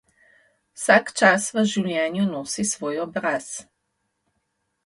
[0.77, 3.51] Vsak čas v življenju nosi svoj obraz.